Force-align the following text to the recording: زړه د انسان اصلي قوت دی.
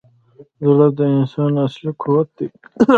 زړه 0.67 0.87
د 0.97 0.99
انسان 1.15 1.51
اصلي 1.65 1.91
قوت 2.01 2.27
دی. 2.37 2.47